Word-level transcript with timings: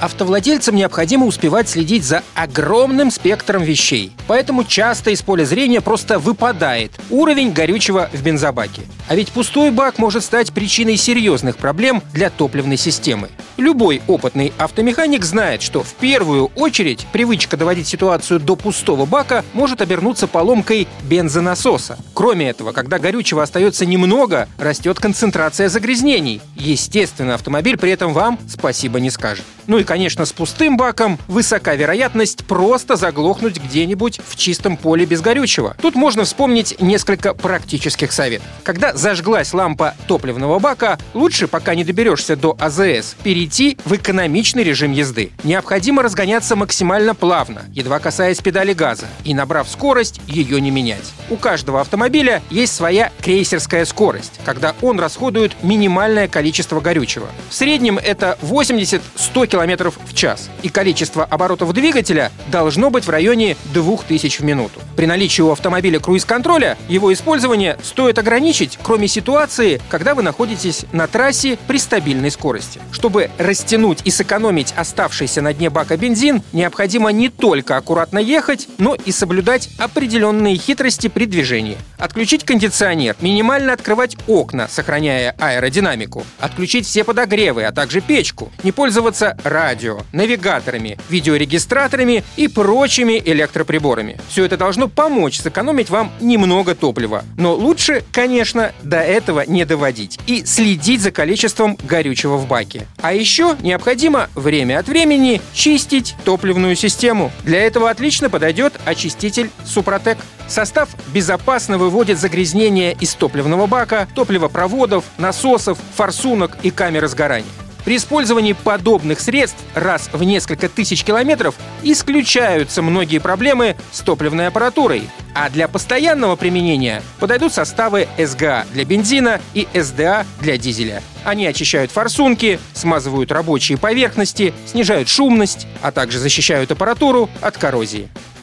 Автовладельцам 0.00 0.76
необходимо 0.76 1.26
успевать 1.26 1.68
следить 1.68 2.04
за 2.04 2.22
огромным 2.34 3.10
спектром 3.10 3.62
вещей. 3.62 4.12
Поэтому 4.28 4.64
часто 4.64 5.10
из 5.10 5.22
поля 5.22 5.44
зрения 5.44 5.80
просто 5.80 6.18
выпадает 6.18 6.92
уровень 7.10 7.52
горючего 7.52 8.08
в 8.12 8.22
бензобаке. 8.22 8.82
А 9.08 9.16
ведь 9.16 9.32
пустой 9.32 9.70
бак 9.70 9.98
может 9.98 10.22
стать 10.22 10.52
причиной 10.52 10.96
серьезных 10.96 11.56
проблем 11.56 12.02
для 12.12 12.30
топливной 12.30 12.76
системы. 12.76 13.28
Любой 13.56 14.02
опытный 14.06 14.52
автомеханик 14.56 15.24
знает, 15.24 15.62
что 15.62 15.82
в 15.82 15.94
первую 15.94 16.46
очередь 16.54 17.06
привычка 17.12 17.56
доводить 17.56 17.88
ситуацию 17.88 18.38
до 18.38 18.54
пустого 18.54 19.04
бака 19.04 19.44
может 19.52 19.80
обернуться 19.80 20.28
поломкой 20.28 20.86
бензонасоса. 21.02 21.98
Кроме 22.14 22.50
этого, 22.50 22.72
когда 22.72 23.00
горючего 23.00 23.42
остается 23.42 23.84
немного, 23.84 24.48
растет 24.58 25.00
концентрация 25.00 25.68
загрязнений. 25.68 26.40
Естественно, 26.54 27.34
автомобиль 27.34 27.76
при 27.76 27.90
этом 27.90 28.12
вам 28.12 28.38
спасибо 28.48 29.00
не 29.00 29.10
скажет. 29.10 29.44
Ну 29.66 29.78
и, 29.78 29.84
конечно, 29.88 30.26
с 30.26 30.34
пустым 30.34 30.76
баком 30.76 31.18
высока 31.28 31.74
вероятность 31.74 32.44
просто 32.44 32.96
заглохнуть 32.96 33.56
где-нибудь 33.56 34.20
в 34.28 34.36
чистом 34.36 34.76
поле 34.76 35.06
без 35.06 35.22
горючего. 35.22 35.74
Тут 35.80 35.94
можно 35.94 36.24
вспомнить 36.24 36.78
несколько 36.78 37.32
практических 37.32 38.12
советов. 38.12 38.46
Когда 38.64 38.94
зажглась 38.94 39.54
лампа 39.54 39.94
топливного 40.06 40.58
бака, 40.58 40.98
лучше, 41.14 41.48
пока 41.48 41.74
не 41.74 41.84
доберешься 41.84 42.36
до 42.36 42.54
АЗС, 42.60 43.16
перейти 43.22 43.78
в 43.86 43.94
экономичный 43.94 44.62
режим 44.62 44.92
езды. 44.92 45.30
Необходимо 45.42 46.02
разгоняться 46.02 46.54
максимально 46.54 47.14
плавно, 47.14 47.62
едва 47.72 47.98
касаясь 47.98 48.42
педали 48.42 48.74
газа, 48.74 49.06
и, 49.24 49.32
набрав 49.32 49.70
скорость, 49.70 50.20
ее 50.26 50.60
не 50.60 50.70
менять. 50.70 51.14
У 51.30 51.36
каждого 51.36 51.80
автомобиля 51.80 52.42
есть 52.50 52.74
своя 52.74 53.10
крейсерская 53.22 53.86
скорость, 53.86 54.38
когда 54.44 54.74
он 54.82 55.00
расходует 55.00 55.62
минимальное 55.62 56.28
количество 56.28 56.78
горючего. 56.80 57.28
В 57.48 57.54
среднем 57.54 57.96
это 57.96 58.36
80-100 58.42 59.46
км 59.46 59.77
в 59.80 60.14
час, 60.14 60.50
и 60.62 60.68
количество 60.68 61.24
оборотов 61.24 61.72
двигателя 61.72 62.32
должно 62.50 62.90
быть 62.90 63.06
в 63.06 63.10
районе 63.10 63.56
2000 63.72 64.40
в 64.40 64.44
минуту. 64.44 64.80
При 64.96 65.06
наличии 65.06 65.42
у 65.42 65.52
автомобиля 65.52 66.00
круиз-контроля 66.00 66.76
его 66.88 67.12
использование 67.12 67.78
стоит 67.82 68.18
ограничить, 68.18 68.78
кроме 68.82 69.06
ситуации, 69.06 69.80
когда 69.88 70.14
вы 70.14 70.22
находитесь 70.22 70.86
на 70.92 71.06
трассе 71.06 71.58
при 71.68 71.78
стабильной 71.78 72.30
скорости. 72.30 72.80
Чтобы 72.90 73.30
растянуть 73.38 74.00
и 74.04 74.10
сэкономить 74.10 74.74
оставшийся 74.76 75.40
на 75.40 75.54
дне 75.54 75.70
бака 75.70 75.96
бензин, 75.96 76.42
необходимо 76.52 77.10
не 77.10 77.28
только 77.28 77.76
аккуратно 77.76 78.18
ехать, 78.18 78.68
но 78.78 78.94
и 78.96 79.12
соблюдать 79.12 79.70
определенные 79.78 80.56
хитрости 80.56 81.06
при 81.08 81.26
движении. 81.26 81.78
Отключить 81.98 82.44
кондиционер, 82.44 83.16
минимально 83.20 83.72
открывать 83.72 84.16
окна, 84.26 84.68
сохраняя 84.68 85.34
аэродинамику, 85.38 86.24
отключить 86.40 86.86
все 86.86 87.04
подогревы, 87.04 87.64
а 87.64 87.72
также 87.72 88.00
печку, 88.00 88.50
не 88.62 88.72
пользоваться 88.72 89.36
радио, 89.44 89.67
навигаторами, 90.12 90.98
видеорегистраторами 91.08 92.24
и 92.36 92.48
прочими 92.48 93.22
электроприборами. 93.24 94.18
Все 94.28 94.44
это 94.44 94.56
должно 94.56 94.88
помочь 94.88 95.40
сэкономить 95.40 95.90
вам 95.90 96.12
немного 96.20 96.74
топлива. 96.74 97.24
Но 97.36 97.54
лучше, 97.54 98.02
конечно, 98.12 98.72
до 98.82 99.00
этого 99.00 99.44
не 99.46 99.64
доводить 99.64 100.18
и 100.26 100.44
следить 100.44 101.02
за 101.02 101.10
количеством 101.10 101.76
горючего 101.82 102.36
в 102.36 102.46
баке. 102.46 102.86
А 103.00 103.12
еще 103.12 103.56
необходимо 103.60 104.28
время 104.34 104.78
от 104.78 104.88
времени 104.88 105.40
чистить 105.52 106.14
топливную 106.24 106.76
систему. 106.76 107.30
Для 107.44 107.60
этого 107.60 107.90
отлично 107.90 108.30
подойдет 108.30 108.74
очиститель 108.84 109.50
Супротек. 109.64 110.18
Состав 110.48 110.88
безопасно 111.12 111.76
выводит 111.76 112.18
загрязнения 112.18 112.92
из 112.92 113.14
топливного 113.14 113.66
бака, 113.66 114.08
топливопроводов, 114.14 115.04
насосов, 115.18 115.78
форсунок 115.94 116.56
и 116.62 116.70
камеры 116.70 117.08
сгорания. 117.08 117.44
При 117.84 117.96
использовании 117.96 118.52
подобных 118.52 119.20
средств 119.20 119.58
раз 119.74 120.10
в 120.12 120.22
несколько 120.22 120.68
тысяч 120.68 121.04
километров 121.04 121.54
исключаются 121.82 122.82
многие 122.82 123.18
проблемы 123.18 123.76
с 123.92 124.00
топливной 124.00 124.48
аппаратурой. 124.48 125.08
А 125.34 125.48
для 125.50 125.68
постоянного 125.68 126.36
применения 126.36 127.02
подойдут 127.20 127.52
составы 127.52 128.08
СГА 128.18 128.66
для 128.72 128.84
бензина 128.84 129.40
и 129.54 129.68
СДА 129.74 130.26
для 130.40 130.58
дизеля. 130.58 131.02
Они 131.24 131.46
очищают 131.46 131.90
форсунки, 131.90 132.58
смазывают 132.74 133.30
рабочие 133.30 133.78
поверхности, 133.78 134.52
снижают 134.66 135.08
шумность, 135.08 135.66
а 135.80 135.92
также 135.92 136.18
защищают 136.18 136.72
аппаратуру 136.72 137.30
от 137.40 137.56
коррозии. 137.56 138.08